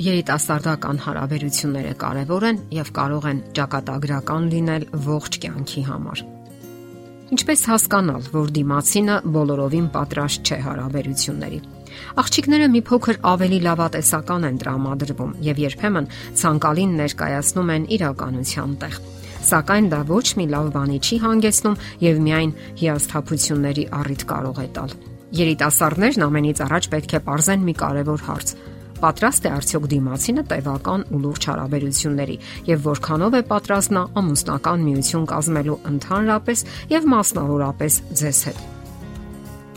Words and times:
երիտասարդական 0.00 1.00
հարաբերությունները 1.04 1.94
կարևոր 2.00 2.44
են 2.50 2.60
եւ 2.72 2.90
կարող 2.96 3.26
են 3.30 3.40
ճակատագրական 3.58 4.46
լինել 4.54 4.86
ողջ 5.06 5.38
կյանքի 5.44 5.82
համար։ 5.90 6.22
Ինչպես 7.30 7.60
հասկանալ, 7.70 8.24
որ 8.34 8.48
դիմացինը 8.56 9.16
բոլորովին 9.34 9.84
պատրաստ 9.94 10.48
չէ 10.50 10.58
հարաբերությունների։ 10.66 11.60
Աղջիկները 12.22 12.66
մի 12.74 12.80
փոքր 12.88 13.20
ավելի 13.30 13.60
լավատեսական 13.66 14.46
են 14.48 14.58
տրամադրվում 14.62 15.36
եւ 15.46 15.60
երբեմն 15.66 16.08
ցանկալին 16.40 16.96
ներկայացնում 17.00 17.72
են 17.76 17.86
իրականության 17.98 18.74
տեղ։ 18.82 18.98
Սակայն 19.50 19.86
դա 19.94 20.00
ոչ 20.10 20.26
մի 20.40 20.46
լավ 20.54 20.66
բանի 20.74 20.98
չի 21.00 21.16
հանգեցնում 21.26 21.78
եւ 22.06 22.20
միայն 22.26 22.50
հիասթափությունների 22.80 23.84
առիթ 24.00 24.26
կարող 24.32 24.60
է 24.60 24.68
տալ։ 24.80 24.98
Երիտասարդներն 25.40 26.26
ամենից 26.26 26.60
առաջ 26.66 26.90
պետք 26.94 27.14
է 27.14 27.22
ողրզեն 27.30 27.66
մի 27.70 27.74
կարևոր 27.80 28.26
հարց 28.26 28.54
պատրաստ 29.04 29.46
է 29.46 29.52
արդյոք 29.60 29.86
դիմացինը 29.92 30.44
տևական 30.50 31.06
ու 31.10 31.20
լուրջ 31.24 31.46
հարաբերությունների 31.50 32.36
եւ 32.70 32.84
որքանով 32.90 33.38
է 33.40 33.42
պատրաստ 33.50 33.94
նա 33.96 34.02
ամուսնական 34.20 34.84
միություն 34.90 35.30
կազմելու 35.30 35.78
ընդհանրապես 35.90 36.64
եւ 36.90 37.08
մասնավորապես 37.14 37.98
ձեզ 38.20 38.40
հետ։ 38.50 38.60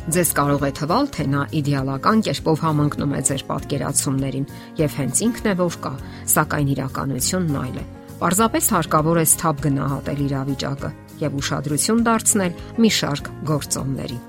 Ձեզ 0.04 0.32
կարող 0.36 0.64
է 0.68 0.72
թվալ, 0.76 1.06
թե 1.16 1.26
նա 1.32 1.42
իդեալական 1.64 2.24
կերպով 2.28 2.64
համընկնում 2.64 3.14
է 3.16 3.20
ձեր 3.24 3.44
պատկերացումներին 3.48 4.48
եւ 4.84 4.98
հենց 5.00 5.22
ինքն 5.24 5.48
է 5.48 5.54
որ 5.64 5.78
կա, 5.86 5.94
սակայն 6.34 6.74
իրականությունն 6.74 7.56
այլ 7.64 7.78
է։ 7.80 7.86
Պարզապես 8.20 8.68
հարկավոր 8.76 9.22
է 9.24 9.26
սթափ 9.32 9.64
գնահատել 9.64 10.20
իրավիճակը 10.28 10.92
եւ 11.24 11.40
ուշադրություն 11.40 12.04
դարձնել 12.08 12.62
մի 12.84 12.92
շարք 13.00 13.32
գործոնների։ 13.48 14.20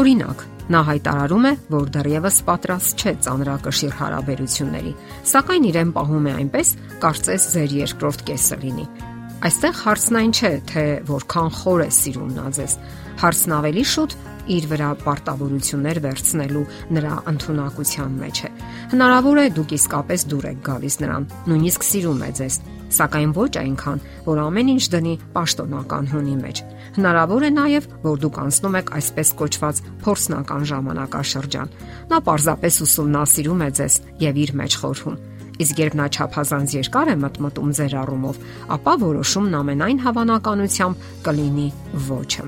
Օրինակ, 0.00 0.48
Նա 0.72 0.80
հայտարարում 0.88 1.48
է, 1.50 1.50
որ 1.74 1.88
դեռևս 1.92 2.38
պատրաստ 2.48 3.02
չէ 3.04 3.12
ծանրակշիռ 3.26 3.96
հարաբերությունների, 4.00 4.94
սակայն 5.34 5.66
իրեն 5.70 5.96
պահում 5.98 6.30
է 6.30 6.36
այնպես, 6.40 6.76
կարծես 7.04 7.50
ձեր 7.54 7.80
երկրորդ 7.84 8.30
կեսը 8.30 8.64
լինի։ 8.64 9.13
Այստեղ 9.44 9.74
հարցն 9.76 10.16
այն 10.16 10.30
չէ, 10.32 10.50
թե 10.70 10.82
որքան 11.04 11.50
խոր 11.52 11.82
է 11.84 11.88
սիրում 11.92 12.28
նա 12.32 12.44
ձեզ։ 12.56 12.76
Հարցն 13.20 13.52
ավելի 13.56 13.82
շուտ 13.90 14.14
իր 14.54 14.68
վրա 14.70 14.86
պարտավորություններ 15.02 16.00
վերցնելու 16.04 16.62
նրա 16.96 17.18
ընտունակության 17.32 18.14
մեջ 18.22 18.40
է։ 18.48 18.50
Հնարավոր 18.94 19.40
է 19.42 19.44
դուք 19.58 19.74
իսկապես 19.76 20.24
դուր 20.32 20.48
եք 20.48 20.62
գալիս 20.64 20.96
նրան, 21.04 21.28
նույնիսկ 21.52 21.86
սիրում 21.90 22.24
է 22.24 22.30
ձեզ, 22.40 22.58
սակայն 22.96 23.36
ոչ 23.36 23.52
այնքան, 23.64 24.02
որ 24.24 24.42
ամեն 24.44 24.72
ինչ 24.74 24.84
դնի 24.96 25.14
պաշտոնական 25.36 26.10
հունի 26.14 26.36
մեջ։ 26.40 26.64
Հնարավոր 26.96 27.44
է 27.44 27.52
նաև, 27.60 27.88
որ 28.04 28.18
դուք 28.24 28.40
անցնում 28.44 28.80
եք 28.80 28.94
այսպես 28.96 29.34
կոչված 29.44 29.84
փորձնական 30.04 30.66
ժամանակաշրջան։ 30.72 31.76
Նա 32.14 32.24
պարզապես 32.28 32.82
ուսումնասիրում 32.88 33.64
է 33.64 33.70
ձեզ 33.80 34.00
եւ 34.24 34.44
իր 34.44 34.56
մեջ 34.64 34.80
խորհում։ 34.84 35.22
Իսկ 35.62 35.80
երբ 35.84 35.96
նա 36.00 36.06
ճափազանց 36.16 36.76
երկար 36.80 37.10
է 37.12 37.16
մտմտում 37.22 37.72
ձեր 37.78 37.96
առումով, 38.02 38.38
ապա 38.74 38.94
որոշումն 39.04 39.58
ամենայն 39.60 40.00
հավանականությամբ 40.04 41.10
կլինի 41.26 41.66
ոչը։ 42.10 42.46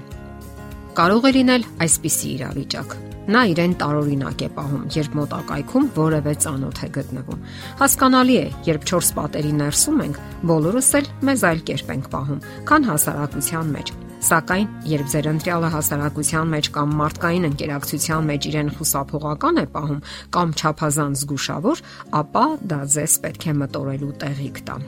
Կարող 0.96 1.28
է 1.28 1.32
լինել 1.36 1.66
այսպիսի 1.86 2.30
իրավիճակ. 2.36 2.96
Նա 3.26 3.40
իրեն 3.50 3.72
տարօրինակ 3.82 4.42
է 4.46 4.48
պահում, 4.54 4.82
երբ 4.96 5.14
մոտակայքում 5.18 5.86
որևէ 5.96 6.34
ծանոթ 6.46 6.82
է 6.86 6.90
գտնվում։ 6.94 7.44
Հասկանալի 7.82 8.36
է, 8.38 8.46
երբ 8.70 8.88
4 8.94 9.12
պատերի 9.18 9.52
ներսում 9.60 10.02
ենք, 10.06 10.24
բոլորս 10.46 10.90
էլ 11.02 11.12
մեզ 11.26 11.46
այլ 11.50 11.62
կերպ 11.70 11.94
ենք 11.96 12.10
պահում, 12.14 12.42
քան 12.70 12.90
հասարակության 12.94 13.72
մեջ։ 13.76 13.96
Սակայն, 14.26 14.70
երբ 14.90 15.10
ձեր 15.12 15.26
ընտրյալը 15.30 15.68
հասարակության 15.70 16.48
մեջ 16.50 16.68
կամ 16.74 16.94
մարդկային 16.98 17.48
ընկերակցության 17.50 18.26
մեջ 18.32 18.48
իրեն 18.50 18.72
խուսափողական 18.74 19.62
է 19.62 19.66
պահում 19.76 20.02
կամ 20.34 20.54
ճափազանց 20.62 21.22
զգուշավոր, 21.22 21.82
ապա 22.24 22.44
դա 22.74 22.80
ձեզ 22.96 23.18
պետք 23.22 23.46
է 23.46 23.58
մտորելու 23.62 24.14
տեղիք 24.26 24.62
տա 24.66 24.78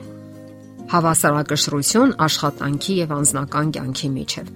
հավասարակշռություն 0.89 2.15
աշխատանքի 2.25 2.93
եւ 2.97 3.11
անձնական 3.13 3.73
կյանքի 3.75 4.09
միջև։ 4.15 4.47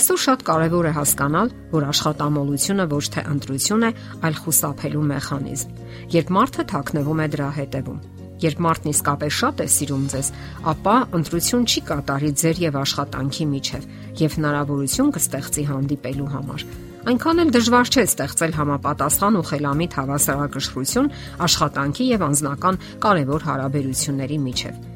Այսօր 0.00 0.20
շատ 0.24 0.44
կարևոր 0.48 0.88
է 0.88 0.92
հասկանալ, 0.96 1.52
որ 1.74 1.86
աշխատամոլությունը 1.90 2.86
ոչ 2.94 3.04
թե 3.14 3.24
ընտրություն 3.34 3.84
է, 3.84 3.90
այլ 4.24 4.40
խուսափելու 4.40 5.04
մեխանիզմ։ 5.12 5.78
Երբ 6.16 6.34
մարդը 6.38 6.66
թաքնվում 6.72 7.20
է 7.20 7.28
դրա 7.36 7.50
հետևում, 7.60 8.00
երբ 8.44 8.62
մարդն 8.64 8.90
իսկապես 8.94 9.36
շատ 9.40 9.62
է 9.64 9.66
սիրում 9.74 10.06
ձեզ, 10.14 10.30
ապա 10.72 10.96
ընտրություն 11.18 11.68
չի 11.68 11.84
կատարի 11.90 12.32
ձեր 12.44 12.62
եւ 12.64 12.80
աշխատանքի 12.84 13.46
միջև 13.54 13.86
եւ 14.24 14.38
հնարավորություն 14.38 15.12
կստեղծի 15.18 15.68
հանդիպելու 15.74 16.32
համար։ 16.34 16.66
Այնքան 17.04 17.40
էլ 17.44 17.50
դժվար 17.52 17.90
չէ 17.92 18.02
ստեղծել 18.08 18.52
համապատասխան 18.56 19.36
ու 19.36 19.44
խելամիտ 19.50 19.96
հավասարակշռություն 20.00 21.12
աշխատանքի 21.44 22.08
եւ 22.14 22.26
անձնական 22.30 22.82
կարևոր 23.04 23.48
հարաբերությունների 23.50 24.38
միջև 24.48 24.92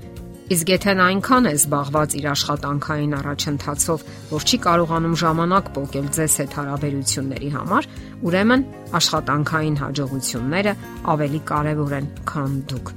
Իսկ 0.48 0.70
եթե 0.72 0.92
նա 0.96 1.06
այնքան 1.12 1.46
է 1.48 1.50
զբաղված 1.58 2.14
իր 2.16 2.28
աշխատանքային 2.30 3.16
առաջընթացով, 3.18 4.04
որ 4.30 4.46
չի 4.48 4.58
կարողանում 4.64 5.18
ժամանակ 5.22 5.68
փոխել 5.76 6.08
ձեզ 6.16 6.38
հետ 6.40 6.56
հարաբերությունների 6.60 7.52
համար, 7.58 7.90
ուրեմն 8.30 8.64
աշխատանքային 9.02 9.78
հաջողությունները 9.84 10.76
ավելի 11.18 11.44
կարևոր 11.52 11.96
են, 12.00 12.10
քան 12.32 12.58
դուք։ 12.72 12.96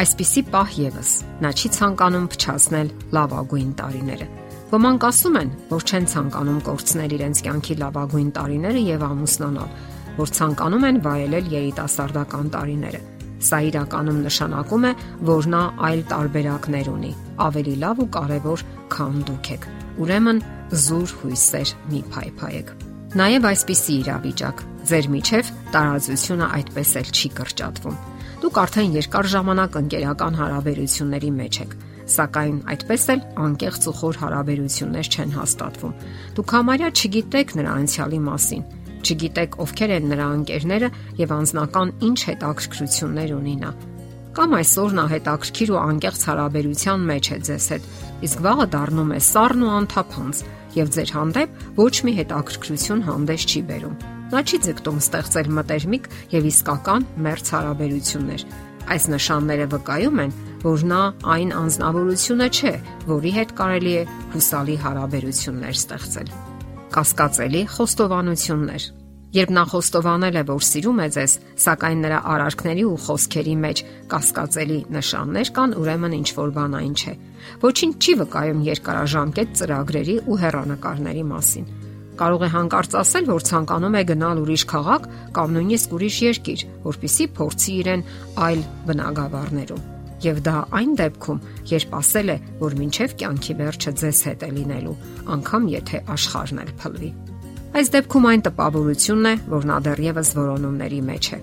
Այսպիսի 0.00 0.42
պահ 0.52 0.76
եւս 0.82 1.10
նա 1.44 1.50
չի 1.52 1.68
ցանկանում 1.76 2.26
փչացնել 2.32 2.92
լավագույն 3.12 3.72
տարիները։ 3.82 4.28
Ոմանք 4.72 5.06
ասում 5.12 5.38
են, 5.42 5.50
որ 5.68 5.82
չեն 5.84 6.06
ցանկանում 6.12 6.60
կորցնել 6.68 7.16
իրենց 7.18 7.42
կյանքի 7.44 7.74
լավագույն 7.82 8.30
տարիները 8.38 8.84
եւ 8.88 9.06
ամուսնանալ, 9.12 9.74
որ 10.16 10.36
ցանկանում 10.38 10.86
են 10.88 11.02
վայելել 11.06 11.50
երիտասարդական 11.52 12.54
տարիները 12.56 13.02
Սա 13.42 13.58
իրականում 13.68 14.18
նշանակում 14.22 14.84
է, 14.86 14.90
որ 15.26 15.46
նա 15.50 15.60
այլ 15.88 16.02
տարբերակներ 16.12 16.90
ունի, 16.92 17.10
ավելի 17.46 17.74
լավ 17.82 18.02
ու 18.04 18.06
կարևոր, 18.16 18.62
քան 18.94 19.16
դուք 19.28 19.50
եք։ 19.56 19.66
Ուրեմն 20.02 20.42
զուր 20.84 21.14
հույսեր 21.22 21.72
մի 21.90 22.02
փայփայեք։ 22.14 22.72
Նաև 23.18 23.48
այսպիսի 23.50 23.96
իրավիճակ. 24.02 24.62
ձեր 24.82 25.06
միջև 25.14 25.50
տարածությունը 25.74 26.46
այդպես 26.58 26.90
էլ 27.00 27.10
չի 27.12 27.28
կրճատվում։ 27.38 27.98
Դուք 28.42 28.60
արդեն 28.62 28.94
երկար 28.98 29.26
ժամանակ 29.32 29.76
ընկերական 29.78 30.38
հարաբերությունների 30.42 31.32
մեջ 31.38 31.58
եք, 31.62 31.74
սակայն 32.12 32.56
այդպես 32.72 33.04
էլ 33.12 33.20
անկեղծ 33.46 33.84
ու 33.86 33.96
խոր 34.02 34.18
հարաբերություններ 34.22 35.10
չեն 35.12 35.34
հաստատվում։ 35.38 35.98
Դուք 36.38 36.54
համարյա 36.58 36.88
չգիտեք 36.92 37.54
նրա 37.62 37.74
անցյալի 37.82 38.20
մասին 38.26 38.64
չգիտեք 39.02 39.58
ովքեր 39.62 39.92
են 39.96 40.08
նրա 40.12 40.26
ընկերները 40.36 40.90
եւ 41.18 41.34
անznական 41.36 41.92
ինչ 42.08 42.18
հետաքրքրություններ 42.28 43.34
ունի 43.36 43.56
նա։ 43.62 43.72
Կամ 44.32 44.56
այսօր 44.58 44.94
նա 44.96 45.04
հետաքրքիր 45.12 45.72
ու 45.74 45.80
անկեղծ 45.82 46.22
հարաբերության 46.30 47.04
մեջ 47.10 47.30
է 47.36 47.38
ձեզ 47.50 47.66
հետ, 47.74 47.90
իսկ 48.28 48.42
վաղը 48.46 48.66
դառնում 48.76 49.12
է 49.12 49.20
սառն 49.28 49.66
ու 49.66 49.74
անթափանց 49.82 50.42
եւ 50.78 50.96
ձեր 50.96 51.14
հանդեպ 51.18 51.62
ոչ 51.82 51.94
մի 52.08 52.16
հետաքրքրություն 52.22 53.06
հանդես 53.10 53.48
չի 53.52 53.64
բերում։ 53.68 54.21
Նա 54.32 54.40
չի 54.48 54.58
ձգտում 54.64 55.00
ստեղծել 55.02 55.50
մտերմիկ 55.58 56.06
եւ 56.32 56.46
իսկական 56.52 57.04
մերց 57.26 57.50
հարաբերություններ։ 57.56 58.46
Այս 58.92 59.04
նշանները 59.12 59.66
վկայում 59.74 60.22
են, 60.22 60.32
որ 60.62 60.86
նա 60.92 61.02
այն 61.34 61.52
անznավորությունը 61.62 62.48
չէ, 62.56 62.72
որի 63.12 63.34
հետ 63.36 63.52
կարելի 63.60 63.92
է 64.00 64.06
հուսալի 64.32 64.78
հարաբերություններ 64.86 65.78
ստեղծել 65.82 66.32
կասկածելի 66.92 67.60
խոստովանություններ։ 67.72 68.88
Երբ 69.32 69.52
նա 69.56 69.62
խոստովանել 69.70 70.34
է, 70.36 70.42
որ 70.48 70.64
սիրում 70.68 70.98
է 71.00 71.06
ձեզ, 71.14 71.36
սակայն 71.64 72.02
նրա 72.04 72.18
արարքների 72.32 72.84
ու 72.84 72.98
խոսքերի 73.06 73.54
մեջ 73.62 73.84
կասկածելի 74.12 74.80
նշաններ 74.96 75.52
կան, 75.56 75.76
ուրեմն 75.80 76.16
ինչ 76.18 76.28
որ 76.40 76.52
բան 76.58 76.76
այն 76.82 76.98
չէ։ 77.00 77.14
Ոչինչ 77.64 77.94
չի 77.96 78.18
վկայում 78.22 78.60
երկարաժամկետ 78.68 79.56
ծրագրերի 79.62 80.18
ու 80.28 80.38
հեռանկարների 80.44 81.24
մասին։ 81.32 81.72
Կարող 82.20 82.42
է 82.44 82.48
հանկարծ 82.52 82.98
ասել, 83.02 83.30
որ 83.32 83.46
ցանկանում 83.48 83.96
է 83.96 84.02
գնալ 84.12 84.42
ուրիշ 84.42 84.64
քաղաք 84.72 85.08
կամ 85.38 85.56
նույնիսկ 85.56 85.96
ուրիշ 85.96 86.18
երկիր, 86.26 86.66
որpիսի 86.84 87.26
փորձի 87.38 87.72
իրեն 87.82 88.06
այլ 88.46 88.62
բնագավառներում 88.90 89.82
եւ 90.22 90.38
դա 90.46 90.54
այն 90.78 90.92
դեպքում, 91.00 91.38
երբ 91.72 91.94
ասել 91.98 92.28
է, 92.30 92.36
որ 92.60 92.76
մինչև 92.78 93.14
կյանքի 93.22 93.54
վերջը 93.58 93.92
ձեզ 94.02 94.20
հետ 94.28 94.44
է 94.46 94.50
լինելու, 94.58 94.94
անկամ 95.34 95.66
եթե 95.72 96.00
աշխարհն 96.14 96.62
էլ 96.62 96.70
փլվի։ 96.82 97.10
Այս 97.72 97.90
դեպքում 97.96 98.28
այն 98.30 98.44
տպավորությունն 98.46 99.28
է, 99.32 99.34
որ 99.52 99.66
նա 99.72 99.76
դեռևս 99.88 100.30
որոնումների 100.38 101.00
մեջ 101.08 101.28
է։ 101.32 101.38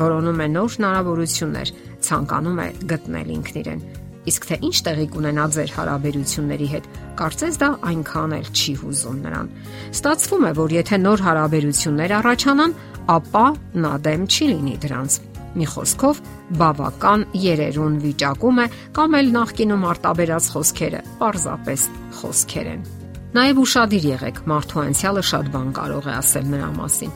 Որոնում 0.00 0.40
է 0.44 0.48
նոր 0.50 0.76
հնարավորություններ, 0.76 1.72
ցանկանում 2.10 2.60
է 2.60 2.68
գտնել 2.90 3.30
ինքն 3.36 3.60
իրեն։ 3.60 3.84
Իսկ 4.28 4.46
թե 4.50 4.56
ինչ 4.68 4.76
տեղի 4.84 5.06
կունենա 5.14 5.46
ձեր 5.56 5.70
հարաբերությունների 5.78 6.68
հետ, 6.74 6.88
կարծես 7.20 7.58
դա 7.62 7.70
այնքան 7.90 8.36
էլ 8.36 8.50
չի 8.52 8.74
հուզում 8.82 9.18
նրան։ 9.24 9.50
Ստացվում 9.96 10.44
է, 10.44 10.52
որ 10.60 10.76
եթե 10.76 11.00
նոր 11.00 11.24
հարաբերություններ 11.30 12.14
առաջանան, 12.20 12.76
ապա 13.16 13.46
նա 13.80 13.94
դեմ 14.04 14.28
չի 14.28 14.52
լինի 14.52 14.76
դրանց 14.84 15.20
Մի 15.50 15.66
խոսքով 15.66 16.20
բավական 16.60 17.24
երերուն 17.42 17.98
վիճակում 18.04 18.62
է 18.66 18.68
կամ 19.00 19.18
էլ 19.20 19.34
նախկինում 19.40 19.90
արտաբերած 19.96 20.54
խոսքերը 20.54 21.04
պարզապես 21.18 21.90
խոսքեր 22.20 22.74
են։ 22.76 22.88
Նաև 23.30 23.58
ուշադիր 23.62 24.06
եղեք, 24.08 24.38
մարդու 24.50 24.80
անցյալը 24.80 25.22
շատ 25.28 25.48
բան 25.54 25.68
կարող 25.76 26.06
է 26.10 26.14
ասել 26.18 26.46
նրա 26.50 26.70
մասին։ 26.74 27.10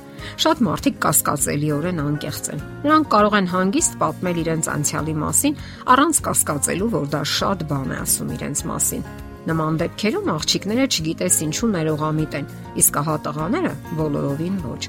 Շատ 0.44 0.60
մարդիկ 0.62 0.98
կասկածելիորեն 1.02 2.02
անկեղծ 2.04 2.50
են։ 2.54 2.60
Նրանք 2.84 3.08
կարող 3.14 3.34
են 3.38 3.48
հանգիստ 3.50 3.96
պատմել 3.98 4.38
իրենց 4.44 4.68
անցյալի 4.74 5.14
մասին, 5.24 5.56
առանց 5.94 6.20
կասկածելու, 6.28 6.90
որ 6.94 7.08
դա 7.14 7.22
շատ 7.34 7.64
բան 7.74 7.90
է 7.90 7.98
ասում 8.04 8.30
իրենց 8.38 8.62
մասին։ 8.70 9.02
Նման 9.44 9.78
դեպքերում 9.82 10.30
աղջիկները 10.38 10.86
չգիտես 10.94 11.38
ինչու 11.44 11.70
ներողամիտ 11.74 12.36
են, 12.38 12.46
իսկ 12.78 12.98
ահա 13.02 13.16
տղաները 13.26 13.72
բոլորովին 13.98 14.56
ոչ։ 14.70 14.82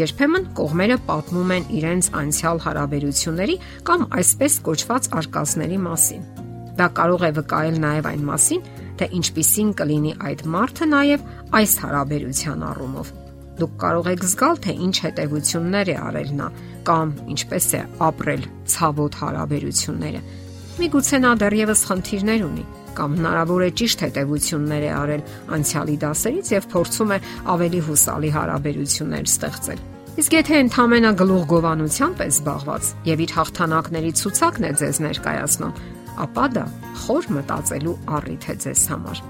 Երբեմն 0.00 0.48
կողմերը 0.56 0.96
պատմում 1.12 1.52
են 1.52 1.68
իրենց 1.82 2.08
անցյալ 2.22 2.62
հարաբերությունների 2.64 3.56
կամ 3.92 4.06
այսպես 4.18 4.56
կոչված 4.72 5.10
արկածների 5.20 5.78
մասին։ 5.84 6.24
Դա 6.80 6.86
կարող 6.96 7.22
է 7.28 7.30
վկայել 7.36 7.76
նաև 7.84 8.08
այն 8.08 8.24
մասին, 8.32 8.64
թե 9.02 9.08
ինչպիսին 9.18 9.70
կլինի 9.78 10.12
այդ 10.28 10.42
մարդը 10.52 10.86
նաև 10.92 11.22
այս 11.58 11.72
հարաբերության 11.82 12.60
առումով։ 12.70 13.08
Դուք 13.58 13.72
կարող 13.82 14.10
եք 14.12 14.22
զգալ, 14.30 14.60
թե 14.62 14.74
ինչ 14.86 14.94
հետևություններ 15.02 15.88
է 15.90 15.96
արել 16.02 16.30
նա 16.38 16.46
կամ 16.86 17.10
ինչպես 17.34 17.66
է 17.72 17.80
ապրել 18.06 18.46
ցավոտ 18.72 19.18
հարաբերությունները։ 19.22 20.20
Միգուցե 20.82 21.18
նա 21.22 21.32
դեռևս 21.42 21.82
խնդիրներ 21.90 22.44
ունի 22.46 22.64
կամ 22.92 23.16
հնարավոր 23.18 23.62
է 23.66 23.70
ճիշտ 23.82 24.04
հետևություններ 24.06 24.82
է 24.86 24.92
արել 25.02 25.22
անցյալի 25.56 25.96
դասերից 26.02 26.52
եւ 26.52 26.66
փորձում 26.72 27.12
է 27.12 27.18
ավելի 27.52 27.80
հուսալի 27.88 28.30
հարաբերություններ 28.36 29.26
ստեղծել։ 29.32 29.82
Իսկ 30.12 30.34
եթե 30.36 30.56
ընդհանրապես 30.62 31.18
գլուխ 31.22 31.44
գովանությամբ 31.52 32.18
է 32.20 32.26
զբաղված 32.32 32.88
եւ 33.08 33.22
իր 33.24 33.32
հաղթանակների 33.32 34.12
ցուցակն 34.20 34.66
է 34.68 34.72
ձեզ 34.82 34.98
ներկայացնում, 35.08 35.76
ապա 36.22 36.46
դա 36.56 36.64
խոր 37.02 37.28
մտածելու 37.36 37.94
առիթ 38.16 38.48
է 38.52 38.56
ձեզ 38.64 38.82
համար։ 38.92 39.22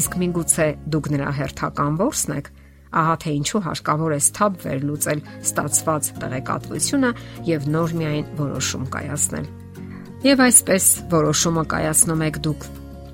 Իսկ 0.00 0.16
միգուցե 0.22 0.66
դուք 0.94 1.06
նրա 1.14 1.30
հերթական 1.40 1.96
ворսն 1.98 2.34
եք, 2.36 2.50
ահա 3.00 3.14
թե 3.22 3.32
ինչու 3.40 3.62
հարկավոր 3.66 4.14
է 4.14 4.18
ստապ 4.20 4.58
վերլուծել 4.64 5.22
ստացված 5.46 6.10
տեղեկատվությունը 6.20 7.10
եւ 7.50 7.66
նոր 7.74 7.94
միայն 8.00 8.30
որոշում 8.40 8.86
կայացնել։ 8.94 9.50
Եվ 10.20 10.42
այսպես 10.46 10.86
որոշումը 11.14 11.64
կայացնում 11.74 12.24
եք 12.28 12.40
դուք։ 12.46 12.66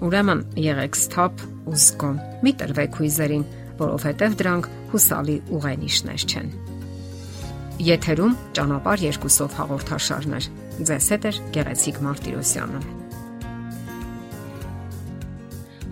Ուրեմն 0.06 0.40
եղեք 0.60 0.98
ստապ 1.00 1.44
ու 1.70 1.76
զգոն։ 1.86 2.18
Մի 2.44 2.52
տրվեք 2.60 2.98
հույզերին, 3.00 3.46
որովհետև 3.80 4.36
դրանք 4.42 4.68
հուսալի 4.92 5.38
ուղենիշներ 5.56 6.26
չեն։ 6.26 6.52
Եթերում 7.86 8.36
ճանապար 8.56 9.06
երկուսով 9.06 9.56
հաղորդաշարներ։ 9.60 10.52
Ձեզ 10.90 11.10
հետ 11.16 11.26
է 11.30 11.34
Գեղեցիկ 11.56 12.04
Մարտիրոսյանը։ 12.08 12.95